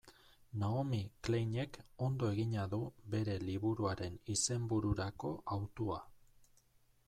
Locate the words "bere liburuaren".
3.17-4.19